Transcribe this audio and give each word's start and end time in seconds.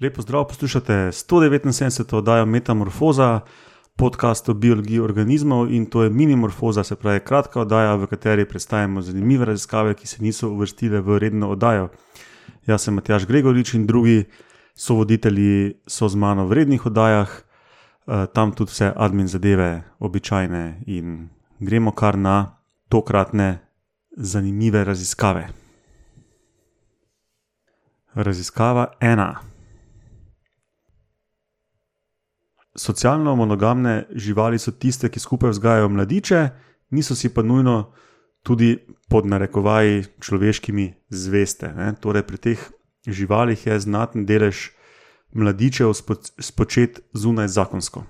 Lepo 0.00 0.22
zdrav, 0.22 0.44
poslušate 0.48 0.92
179. 0.92 2.16
oddajo 2.16 2.46
Metamorfoza, 2.46 3.40
podcast 3.96 4.48
o 4.48 4.54
biologiji 4.54 5.00
organizmov 5.00 5.70
in 5.72 5.86
to 5.86 6.02
je 6.02 6.10
minimorfoza, 6.10 6.84
se 6.84 6.96
pravi 6.96 7.20
kratka 7.20 7.60
oddaja, 7.60 7.94
v 7.94 8.06
kateri 8.06 8.48
predstavljamo 8.48 9.02
zanimive 9.02 9.44
raziskave, 9.44 9.94
ki 9.94 10.06
se 10.06 10.22
niso 10.22 10.48
uvrstile 10.48 11.00
v 11.00 11.18
redno 11.18 11.50
oddajo. 11.50 11.88
Jaz 12.66 12.82
sem 12.82 12.94
Matjaš 12.94 13.26
Gregorič 13.26 13.74
in 13.74 13.86
drugi 13.86 14.24
sovoditelji 14.74 15.74
so 15.86 16.08
z 16.08 16.16
mano 16.16 16.46
v 16.46 16.52
rednih 16.52 16.86
oddajah, 16.86 17.30
eh, 17.38 18.26
tam 18.34 18.52
tudi 18.52 18.70
vse 18.70 18.92
admin 18.96 19.28
zadeve, 19.28 19.82
običajne 19.98 20.82
in 20.86 21.28
gremo 21.60 21.92
kar 21.92 22.18
na 22.18 22.58
tokratne 22.88 23.58
zanimive 24.16 24.84
raziskave. 24.84 25.48
Raziskava 28.14 28.86
ena. 29.00 29.53
Socialno 32.76 33.36
monogamne 33.36 34.06
živali 34.10 34.58
so 34.58 34.70
tiste, 34.70 35.08
ki 35.08 35.20
skupaj 35.20 35.50
vzgajajo 35.50 35.88
mladiče, 35.88 36.48
niso 36.90 37.14
si 37.14 37.28
pa 37.34 37.42
nujno 37.42 37.92
tudi 38.42 38.78
pod 39.08 39.26
narekovaji 39.26 40.04
človeškimi 40.20 40.92
zveste. 41.08 41.72
Ne? 41.76 41.94
Torej, 42.00 42.26
pri 42.26 42.38
teh 42.38 42.64
živalih 43.06 43.66
je 43.66 43.80
znaten 43.80 44.26
delež 44.26 44.70
mladičev 45.32 45.92
spočet 46.38 47.00
zunaj 47.12 47.48
zakonsko, 47.48 48.04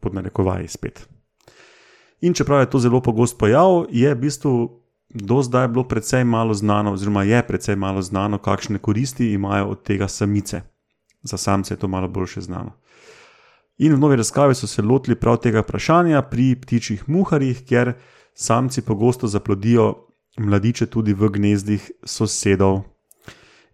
pod 0.00 0.14
narekovaji 0.14 0.68
spet. 0.68 1.08
In 2.20 2.34
čeprav 2.34 2.60
je 2.60 2.70
to 2.70 2.78
zelo 2.78 3.00
pogost 3.02 3.38
pojav, 3.38 3.86
je 3.90 4.14
v 4.14 4.18
bistvu 4.18 4.82
do 5.14 5.42
zdaj 5.42 5.68
bilo 5.68 5.84
precej 5.88 6.24
malo 6.24 6.54
znano, 6.54 6.92
oziroma 6.92 7.22
je 7.22 7.42
precej 7.42 7.76
malo 7.76 8.02
znano, 8.02 8.38
kakšne 8.38 8.78
koristi 8.78 9.32
imajo 9.32 9.66
od 9.66 9.82
tega 9.82 10.08
samice. 10.08 10.62
Za 11.22 11.36
samce 11.36 11.74
je 11.74 11.78
to 11.78 11.88
malo 11.88 12.08
boljše 12.08 12.40
znano. 12.40 12.72
In 13.78 13.94
v 13.94 13.98
novi 13.98 14.16
razkavi 14.16 14.54
so 14.54 14.66
se 14.66 14.82
lotili 14.82 15.16
prav 15.16 15.40
tega 15.42 15.62
vprašanja 15.62 16.22
pri 16.22 16.54
ptičjih 16.60 17.08
muharjih, 17.08 17.64
ker 17.66 17.94
samci 18.34 18.82
pogosto 18.82 19.26
zaplodijo 19.26 20.08
mladiče 20.38 20.86
tudi 20.86 21.14
v 21.14 21.28
gnezdih 21.28 21.90
sosedov. 22.04 22.82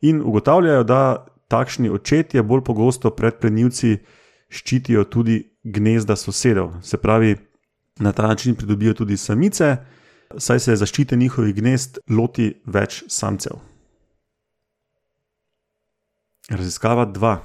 In 0.00 0.22
ugotavljajo, 0.22 0.84
da 0.84 1.26
takšni 1.48 1.90
očetje 1.90 2.42
bolj 2.42 2.64
pogosto 2.64 3.10
pred 3.10 3.40
plenilci 3.40 3.98
ščitijo 4.48 5.04
tudi 5.04 5.42
gnezda 5.64 6.16
sosedov. 6.16 6.80
Se 6.82 6.96
pravi, 6.96 7.36
na 7.98 8.12
ta 8.12 8.26
način 8.26 8.54
pridobijo 8.54 8.94
tudi 8.94 9.16
samice, 9.16 9.76
saj 10.36 10.60
se 10.60 10.76
zaščite 10.76 11.16
njihovih 11.16 11.54
gnezd 11.54 11.98
loti 12.10 12.52
več 12.66 13.02
samcev. 13.08 13.58
Raziskava 16.50 17.06
2. 17.06 17.36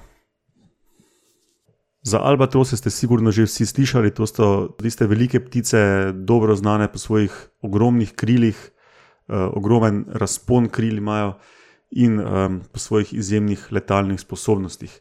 Za 2.03 2.19
albatrose 2.19 2.77
ste 2.77 2.89
sigurno 2.89 3.31
že 3.31 3.47
vsi 3.47 3.65
slišali, 3.65 4.11
to 4.11 4.27
so 4.27 4.75
tiste 4.75 5.07
velike 5.07 5.39
ptice, 5.39 6.11
dobro 6.11 6.55
znane 6.55 6.91
po 6.91 6.99
svojih 6.99 7.31
ogromnih 7.61 8.11
krilih, 8.15 8.57
eh, 8.59 9.35
ogromen 9.35 10.05
razpon 10.11 10.67
kril 10.67 10.97
imajo 10.97 11.39
in 11.91 12.19
eh, 12.19 12.25
po 12.71 12.79
svojih 12.79 13.13
izjemnih 13.13 13.67
letalnih 13.71 14.19
sposobnostih. 14.19 14.99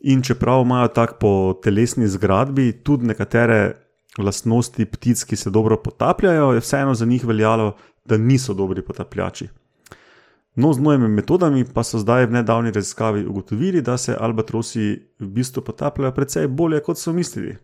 In 0.00 0.22
čeprav 0.22 0.62
imajo 0.62 0.88
tako 0.88 1.14
po 1.20 1.60
telesni 1.62 2.08
zgradbi 2.08 2.72
tudi 2.84 3.06
nekatere 3.06 3.76
lastnosti 4.18 4.84
ptic, 4.84 5.24
ki 5.24 5.36
se 5.36 5.50
dobro 5.50 5.76
potapljajo, 5.76 6.52
je 6.52 6.60
vseeno 6.60 6.94
za 6.94 7.04
njih 7.04 7.24
veljalo, 7.24 7.76
da 8.04 8.16
niso 8.16 8.54
dobri 8.54 8.82
potapljači. 8.82 9.48
No, 10.56 10.72
z 10.72 10.80
novimi 10.80 11.08
metodami 11.08 11.64
pa 11.64 11.84
so 11.84 11.98
zdaj 12.00 12.26
v 12.26 12.40
nedavni 12.40 12.70
raziskavi 12.72 13.26
ugotovili, 13.26 13.82
da 13.82 13.96
se 13.96 14.16
albatrosi 14.20 14.96
v 15.20 15.26
bistvu 15.28 15.62
potapljajo 15.62 16.12
precej 16.12 16.48
bolje, 16.48 16.80
kot 16.80 16.98
so 16.98 17.12
mislili. 17.12 17.56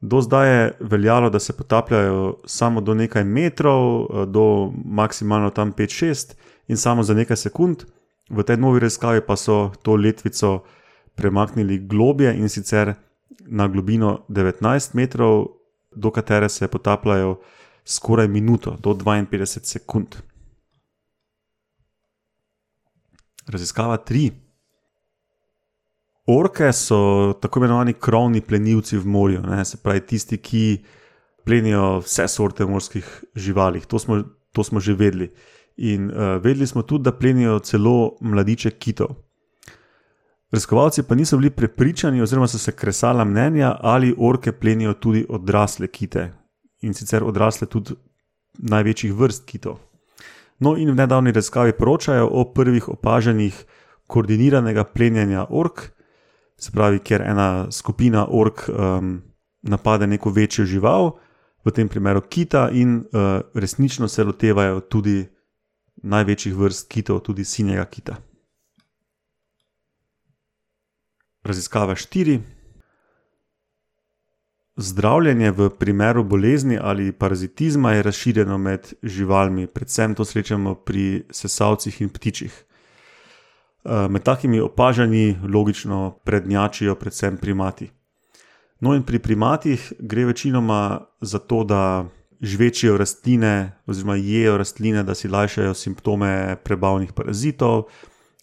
Do 0.00 0.20
zdaj 0.20 0.48
je 0.50 0.72
veljalo, 0.80 1.30
da 1.30 1.38
se 1.38 1.52
potapljajo 1.52 2.40
samo 2.46 2.80
do 2.80 2.94
nekaj 2.94 3.24
metrov, 3.24 4.06
do 4.26 4.72
maksimalno 4.84 5.50
tam 5.50 5.72
5-6 5.72 6.34
in 6.68 6.76
samo 6.76 7.02
za 7.02 7.14
nekaj 7.14 7.36
sekund, 7.36 7.84
v 8.30 8.42
tej 8.42 8.56
novi 8.56 8.80
raziskavi 8.80 9.20
pa 9.26 9.36
so 9.36 9.70
to 9.82 9.94
letvico 9.96 10.64
premaknili 11.14 11.78
globje 11.78 12.34
in 12.34 12.48
sicer 12.48 12.94
na 13.46 13.68
globino 13.68 14.24
19 14.28 14.94
metrov, 14.94 15.46
do 15.94 16.10
katere 16.10 16.48
se 16.48 16.68
potapljajo 16.68 17.38
skoraj 17.84 18.28
minuto, 18.28 18.76
do 18.80 18.94
52 18.94 19.62
sekund. 19.62 20.16
Raziskava 23.48 23.98
3. 23.98 24.30
Orke 26.26 26.72
so 26.72 27.32
tako 27.40 27.60
imenovani 27.60 27.92
krovni 27.92 28.40
plenilci 28.40 28.96
v 28.96 29.06
morju, 29.06 29.40
ne? 29.42 29.64
se 29.64 29.76
pravi 29.82 30.00
tisti, 30.06 30.38
ki 30.38 30.84
plenijo 31.44 31.98
vse 32.04 32.28
sorte 32.28 32.66
morskih 32.66 33.24
živali. 33.34 33.80
To 33.80 33.98
smo, 33.98 34.22
to 34.52 34.64
smo 34.64 34.80
že 34.80 34.94
vedeli. 34.94 35.32
In 35.76 36.10
uh, 36.10 36.36
vedeli 36.42 36.66
smo 36.66 36.82
tudi, 36.82 37.02
da 37.04 37.12
plenijo 37.12 37.58
celo 37.58 38.16
mladiče 38.20 38.70
kitov. 38.70 39.16
Raziskovalci 40.52 41.02
pa 41.02 41.14
niso 41.14 41.36
bili 41.36 41.50
prepričani, 41.50 42.22
oziroma 42.22 42.46
so 42.46 42.58
se 42.58 42.72
kresala 42.72 43.24
mnenja, 43.24 43.76
ali 43.80 44.14
orke 44.18 44.52
plenijo 44.52 44.92
tudi 44.94 45.26
odrasle 45.28 45.86
kite 45.86 46.32
in 46.82 46.94
sicer 46.94 47.24
odrasle 47.24 47.66
tudi 47.66 47.94
največjih 48.58 49.14
vrst 49.14 49.46
kitov. 49.46 49.78
No, 50.62 50.76
in 50.78 50.92
v 50.92 50.94
nedavni 50.94 51.32
raziskavi 51.34 51.72
poročajo 51.74 52.28
o 52.30 52.44
prvih 52.54 52.88
opaženjih 52.88 53.64
koordiniranega 54.06 54.84
plenjenja 54.84 55.46
ork, 55.50 55.88
se 56.56 56.70
pravi, 56.70 57.00
ker 57.02 57.24
ena 57.26 57.66
skupina 57.70 58.26
ork 58.30 58.68
um, 58.68 59.16
napade 59.62 60.06
neko 60.06 60.30
večjo 60.30 60.64
žival, 60.64 61.16
v 61.64 61.70
tem 61.74 61.88
primeru 61.88 62.22
kita, 62.22 62.68
in 62.70 63.00
uh, 63.00 63.40
resnično 63.54 64.08
se 64.08 64.24
lotevajo 64.24 64.80
tudi 64.80 65.24
največjih 66.02 66.54
vrst 66.54 66.88
kitov, 66.88 67.20
tudi 67.26 67.44
sinjega 67.44 67.84
kita. 67.84 68.16
Raziskava 71.42 71.94
4. 71.98 72.38
Zdravljenje 74.76 75.50
v 75.50 75.70
primeru 75.70 76.24
bolezni 76.24 76.78
ali 76.80 77.12
parazitizma 77.12 77.92
je 77.92 78.02
razširjeno 78.02 78.58
med 78.58 78.94
živalmi, 79.02 79.66
predvsem 79.66 80.14
to 80.14 80.24
srečamo 80.24 80.74
pri 80.74 81.24
sesalcih 81.30 82.00
in 82.00 82.08
ptičih. 82.08 82.64
Eh, 83.84 84.08
med 84.08 84.22
takimi 84.22 84.60
opažanji 84.60 85.36
logično 85.48 86.18
prednjačijo 86.24 86.94
predvsem 86.94 87.36
primati. 87.36 87.90
No, 88.80 88.94
in 88.94 89.02
pri 89.02 89.18
primatih 89.18 89.92
gre 89.98 90.24
večinoma 90.24 91.00
za 91.20 91.38
to, 91.38 91.64
da 91.64 92.04
žvečijo 92.40 92.96
rastline 92.96 93.72
oziroma 93.86 94.16
jejo 94.16 94.56
rastline, 94.56 95.02
da 95.02 95.14
si 95.14 95.28
lajšajo 95.28 95.74
simptome 95.74 96.56
prebavnih 96.64 97.12
parazitov, 97.12 97.84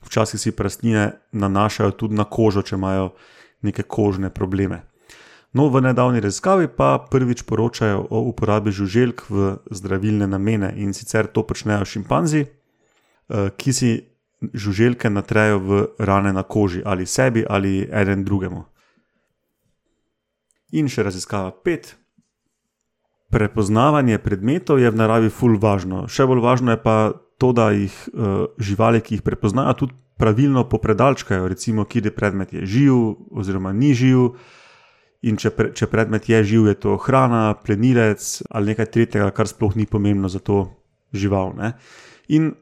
včasih 0.05 0.39
si 0.39 0.53
rastline 0.57 1.11
nanašajo 1.31 1.91
tudi 1.91 2.15
na 2.15 2.23
kožo, 2.23 2.61
če 2.61 2.75
imajo 2.75 3.09
neke 3.61 3.83
kožne 3.83 4.29
probleme. 4.29 4.88
No, 5.53 5.69
v 5.69 5.81
nedavni 5.81 6.21
raziskavi 6.21 6.67
pa 6.77 6.99
prvič 7.11 7.41
poročajo 7.41 8.05
o 8.09 8.21
uporabi 8.29 8.71
žuželk 8.71 9.25
v 9.29 9.57
zdravilne 9.71 10.27
namene 10.29 10.73
in 10.77 10.93
sicer 10.93 11.25
to 11.25 11.41
počnejo 11.41 11.85
šimpanzi, 11.85 12.45
eh, 12.45 13.49
ki 13.57 13.73
si 13.73 13.91
žuželke 14.53 15.09
natrejo 15.09 15.59
v 15.59 15.87
rane 15.99 16.33
na 16.33 16.43
koži 16.43 16.81
ali 16.85 17.05
sebi 17.05 17.45
ali 17.49 17.89
eden 17.91 18.23
drugemu. 18.23 18.63
In 20.71 20.87
še 20.87 21.03
raziskava 21.03 21.51
pet. 21.51 21.95
Prepoznavanje 23.29 24.17
predmetov 24.21 24.79
je 24.79 24.89
v 24.89 24.97
naravi 24.97 25.29
ful 25.29 25.57
važno, 25.57 26.07
še 26.09 26.25
bolj 26.25 26.41
važno 26.41 26.73
je 26.73 26.81
pa 26.81 27.13
to, 27.37 27.53
da 27.53 27.69
jih 27.71 27.93
uh, 28.09 28.49
živali, 28.57 29.01
ki 29.01 29.17
jih 29.17 29.25
prepoznajo, 29.25 29.73
tudi 29.73 29.93
pravilno 30.17 30.65
popredalčkajo, 30.69 31.47
recimo, 31.47 31.85
kje 31.85 32.09
je 32.09 32.11
predmet 32.11 32.53
je 32.53 32.65
živ 32.65 32.95
oziroma 33.31 33.71
ni 33.73 33.93
živ. 33.93 34.35
In 35.27 35.35
če, 35.35 35.51
pre, 35.51 35.71
če 35.75 35.89
predmet 35.91 36.29
je 36.31 36.39
živ, 36.53 36.69
je 36.71 36.77
to 36.79 36.95
hrana, 37.03 37.51
plenilec 37.59 38.23
ali 38.55 38.71
nekaj 38.71 38.87
tretjega, 38.93 39.31
kar 39.35 39.49
sploh 39.51 39.75
ni 39.75 39.83
pomembno 39.83 40.31
za 40.31 40.39
to 40.39 40.69
žival. 41.11 41.51
Ne? 41.57 41.73
In 42.31 42.53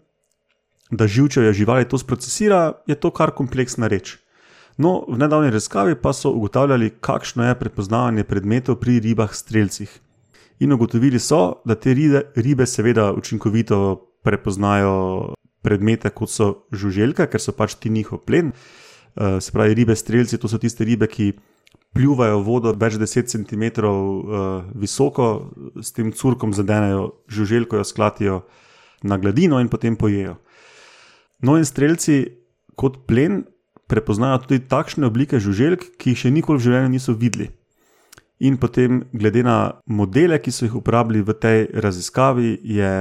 da 0.90 1.08
živčevje 1.08 1.54
živali 1.54 1.86
to 1.86 2.00
sprocesira, 2.02 2.80
je 2.88 2.96
to 2.96 3.12
kar 3.12 3.36
kompleksna 3.36 3.88
reč. 3.92 4.18
No, 4.78 5.02
v 5.10 5.18
nedavni 5.18 5.50
raziskavi 5.50 5.98
pa 6.02 6.14
so 6.14 6.32
ugotavljali, 6.32 6.98
kakšno 7.02 7.48
je 7.48 7.60
prepoznavanje 7.60 8.24
predmetov 8.24 8.78
pri 8.82 9.00
ribah 9.02 9.34
streljcih. 9.34 9.90
In 10.60 10.74
ugotovili 10.74 11.20
so, 11.20 11.62
da 11.66 11.76
te 11.76 11.94
ribe, 11.94 12.22
ribe 12.36 12.66
seveda 12.66 13.12
učinkovito 13.14 13.98
prepoznajo 14.26 15.34
predmete, 15.62 16.10
kot 16.10 16.30
so 16.30 16.48
žuželke, 16.72 17.26
ker 17.30 17.42
so 17.42 17.54
pač 17.58 17.76
ti 17.82 17.90
njihov 17.90 18.24
plen. 18.26 18.54
Uh, 19.18 19.38
se 19.42 19.52
pravi, 19.52 19.74
ribe 19.74 19.96
streljci, 19.96 20.38
to 20.38 20.50
so 20.50 20.58
tiste 20.62 20.86
ribe, 20.86 21.10
ki 21.10 21.34
pljuvajo 21.98 22.40
vodo 22.46 22.74
več 22.78 22.96
deset 23.02 23.30
cm 23.32 23.68
uh, 23.82 24.64
visoko, 24.78 25.52
s 25.82 25.92
tem 25.96 26.14
curkom 26.14 26.54
zadenejo 26.54 27.10
žuželko, 27.28 27.82
jo 27.82 27.86
sklatijo 27.88 28.42
na 29.04 29.18
gladino 29.18 29.60
in 29.62 29.70
potem 29.70 29.98
pojejo. 29.98 30.38
No, 31.42 31.58
in 31.58 31.66
streljci 31.66 32.24
kot 32.78 33.06
plen 33.10 33.44
prepoznajo 33.88 34.44
tudi 34.46 34.66
takšne 34.70 35.08
oblike 35.08 35.40
žuželk, 35.42 35.96
ki 35.98 36.14
jih 36.14 36.26
še 36.26 36.34
nikoli 36.34 36.60
v 36.60 36.66
življenju 36.68 36.94
niso 36.94 37.16
videli. 37.18 37.50
In 38.46 38.60
potem, 38.62 39.02
glede 39.14 39.42
na 39.46 39.80
modele, 39.90 40.38
ki 40.38 40.54
so 40.54 40.68
jih 40.68 40.76
uporabili 40.78 41.24
v 41.26 41.34
tej 41.34 41.66
raziskavi, 41.74 42.60
je 42.62 42.92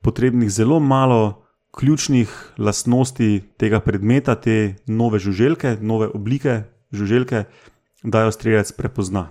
potrebnih 0.00 0.48
zelo 0.48 0.80
malo 0.80 1.44
ključnih 1.76 2.30
lastnosti 2.58 3.42
tega 3.60 3.82
predmeta, 3.84 4.34
te 4.34 4.80
nove 4.88 5.20
žuželke, 5.20 5.76
nove 5.80 6.08
oblike 6.08 6.62
žuželke, 6.92 7.44
da 8.02 8.22
jo 8.22 8.32
strelec 8.32 8.72
prepozna. 8.72 9.28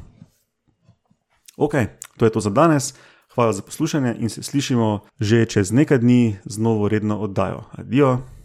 Ok, 1.58 1.74
to 2.18 2.26
je 2.26 2.32
to 2.32 2.40
za 2.40 2.50
danes. 2.50 2.94
Hvala 3.36 3.54
za 3.54 3.62
poslušanje 3.62 4.16
in 4.20 4.30
se 4.30 4.44
slišimo 4.44 5.00
že 5.20 5.46
čez 5.46 5.72
nekaj 5.72 5.98
dni 5.98 6.38
z 6.46 6.58
novo 6.58 6.90
redno 6.90 7.20
oddajo. 7.20 7.64
Adijo! 7.72 8.39